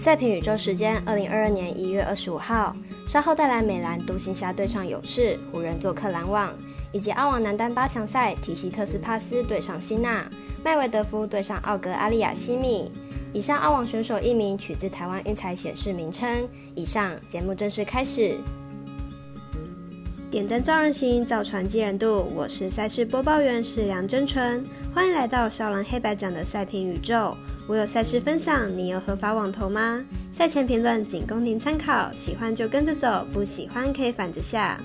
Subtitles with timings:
[0.00, 2.74] 赛评宇宙时间，二零二二年一月二十五号，
[3.06, 6.54] 稍后带来美兰独行侠对上勇士，湖人做客篮网，
[6.90, 10.26] 以及澳网男单八强赛，提西特斯帕斯对上辛纳，
[10.64, 12.90] 麦维德夫对上奥格阿利亚西米。
[13.34, 16.48] 以上澳网选手一名取自台湾运彩显示名称。
[16.74, 18.38] 以上节目正式开始。
[20.30, 22.26] 点灯照人行，造船济人度。
[22.34, 24.64] 我是赛事播报员是梁真纯，
[24.94, 27.36] 欢迎来到少狼黑白奖的赛评宇宙。
[27.66, 30.04] 我有赛事分享，你有合法网投吗？
[30.32, 34.80] 赛前评论仅供您参考，喜欢就跟着走，不喜欢可以反着下。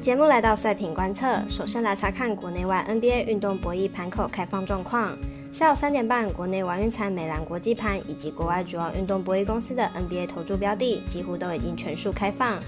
[0.00, 5.16] 节目来到赛品观测，首先来查看国内外 NBA 运动博弈盘口开放状况。
[5.50, 12.58] 下午三点半，国内玩运彩、美兰国际盘以及国外主要运动博弈公司的 NBA 投注标的，几乎都已经全数开放。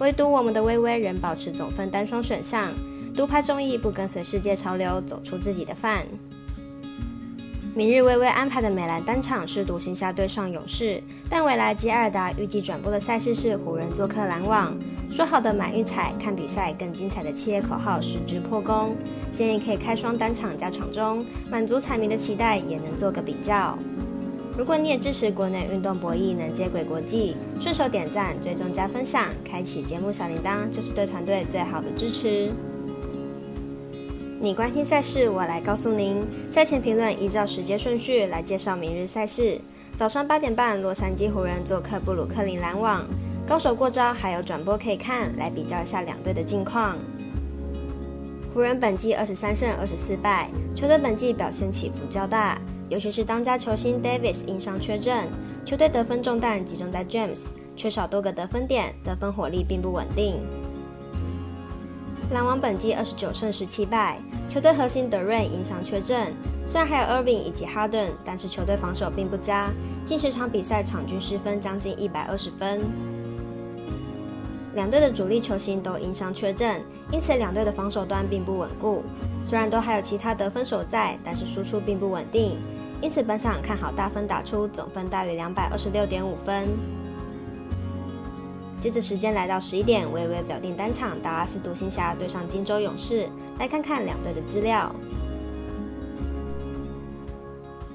[0.00, 2.68] 唯独我们的微微仍保持总分单双选项，
[3.16, 6.04] 独派众议不跟随世界潮流，走出自己的范。
[7.74, 14.76] 明日微微安排的美兰单场是独行侠对上勇士，但未来吉尔达预计转播的赛事是湖人做客篮网。
[15.10, 18.94] 说好的买运彩看比赛更精彩的企业口号实质破功，
[19.34, 23.78] 建议可以开双单场加场中，满足彩迷的期待，也能做个比较。
[24.58, 32.52] 如果你也支持国内运动博弈能接轨国际，顺手点赞、追踪加分享，开启节目小铃铛，就是对团队最好的支持。
[34.42, 36.26] 你关心赛事，我来告诉您。
[36.50, 39.56] 赛前评论依照时间顺序来介绍明日赛事。
[39.96, 43.06] 早上八点半，洛杉矶湖人做客布鲁克林篮网，
[43.46, 46.98] 高手过招，还有转播可以看，来比较一下两队的近况。
[48.52, 52.60] 湖人本季二十三胜二十四败，球队本季表现起伏较大。
[52.88, 55.28] 尤其是当家球星 Davis 因伤缺阵，
[55.64, 57.42] 球队得分重担集中在 James，
[57.76, 60.40] 缺少多个得分点，得分火力并不稳定。
[62.32, 66.32] 篮网本季二十九胜十七败，球队核心德瑞因伤缺阵，
[66.66, 69.70] 虽然还有 Irving 以及 Harden，但是球队防守并不佳，
[70.06, 72.80] 近十场比赛场均失分将近一百二十分。
[74.74, 76.80] 两队的主力球星都因伤缺阵，
[77.10, 79.02] 因此两队的防守端并不稳固。
[79.44, 82.56] 虽然都还有其他得分手在，但是输出并不稳定。
[83.02, 86.66] 因此，本场看好大分打出，总分大于两百二十六点五分。
[88.82, 93.28] 接着时间来到十一点，微微表定单场达拉斯独行侠对上金州勇士，
[93.60, 94.92] 来看看两队的资料。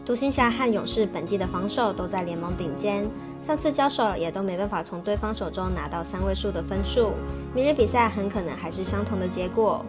[0.06, 3.06] 独行侠和勇士本季的防守都在联盟顶尖，
[3.42, 7.12] 上次交手也都没办法从对方手中拿到三位数的分数，
[7.54, 9.86] 明日比赛很可能还是相同的结果。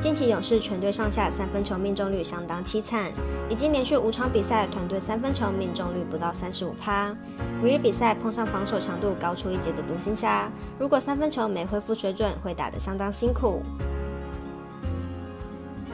[0.00, 3.12] 近期勇士全队上下三分球命中率相当凄惨，
[3.50, 7.14] 已经连续五场比赛团队三分球命中率不到三十五趴。
[7.62, 13.62] 明日比赛碰上防守强度高出一截的独行侠，如果三分球没恢复水准，会打得相当辛苦。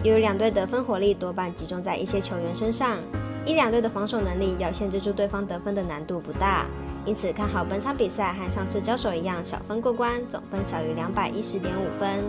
[0.04, 2.98] 由于两队得分火力多半集中在一些球员身上，
[3.44, 6.64] 一两队的防守能力要限制住对方得分的难度不大，
[7.04, 12.22] 因此看好本场比赛和上次交手一样小分过关，总分小于两百一十点五分。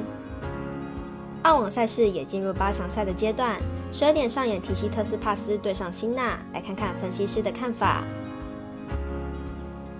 [1.43, 3.57] 澳网赛事也进入八强赛的阶段，
[3.91, 8.03] 十二点上演提西特斯帕斯对上辛纳，来看看分析师的看法。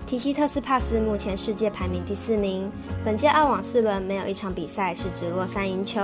[0.06, 2.70] 提西特斯帕斯目前世界排名第四名，
[3.04, 6.00] 本届澳网四轮没有一场比赛是直落三赢球。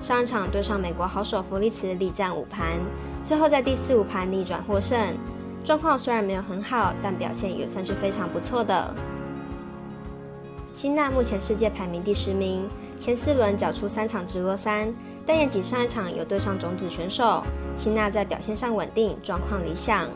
[0.00, 2.78] 上一场对上美国好手弗利茨力战五盘，
[3.24, 4.98] 最后在第四五盘逆转获胜。
[5.64, 8.92] 状况虽然没有很好，但表现也算是非常不错的。
[10.74, 12.68] 辛纳目前世界排名第十名。
[13.02, 14.94] 前四轮缴出三场直落三，
[15.26, 17.42] 但也仅上一场有对上种子选手。
[17.74, 20.06] 辛纳在表现上稳定，状况理想。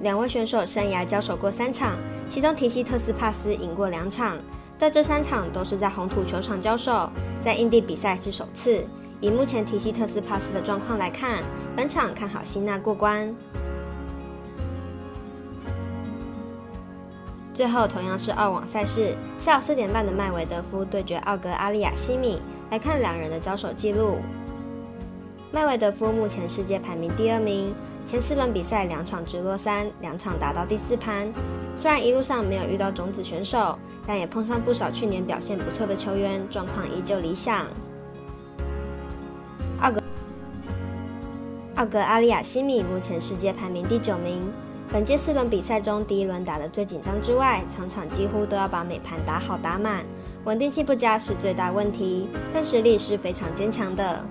[0.00, 4.38] 两位选手生涯交手过三场，其中提西特斯帕斯赢过两场，
[4.78, 8.82] 但这三场都是在红土球场交手，在印地比赛是首次。
[9.20, 11.42] 以目前提西特斯帕斯的状况来看，
[11.76, 13.28] 本场看好辛纳过关。
[17.54, 24.18] 最后，同样是澳网赛事，下午四点半的麦维德夫对决奥格阿利亚西米，来看两人的交手记录。
[25.52, 27.72] 麦维德夫目前世界排名第二名，
[28.04, 31.32] 前四轮比赛两场直落三，两场打到第四盘。
[31.76, 37.66] 虽然一路上没有遇到种子选手，但也碰上不少去年表现不错的球员，状况依旧理想。
[39.80, 40.02] 奥格
[41.76, 44.42] 奥格阿利亚西米目前世界排名第九名。
[44.94, 50.04] 本届四轮比赛中，第一轮打得最紧张之外，场场几乎都要把每盘打好打满，
[50.44, 54.24] 稳定性不佳是最大问题，但实力是非常坚强的。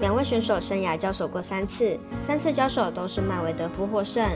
[0.00, 4.26] 两位选手生涯交手过三次，三次交手都是麦维德夫获胜，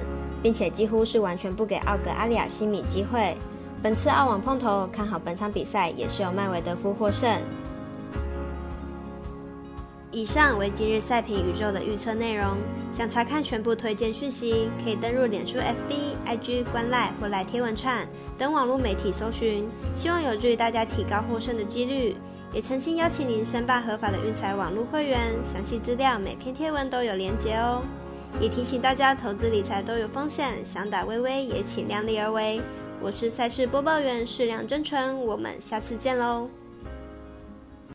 [0.43, 3.35] 并且几乎是完全不给奥格阿利亚西米机会。
[3.83, 7.41] 本次澳网碰头，看好本场比赛也是由麦维德夫获胜。
[10.13, 12.59] 以上为今日赛评宇宙的预测内容。
[12.93, 18.07] 想查看全部推荐讯息，可以登入脸书、FB、IG、观赖或来贴文串
[18.37, 19.67] 等网络媒体搜寻。
[19.97, 22.15] 希望有助于大家提高获胜的几率。
[22.53, 27.81] 也诚心邀请您申办合法的运彩网络会员，详细资料每篇贴文都有连结哦。
[28.39, 32.61] 也提醒大家，投资理财都有风险，想打微微也请量力而为。
[33.01, 36.51] 我是赛事播报员，适量真纯，我们下次见喽。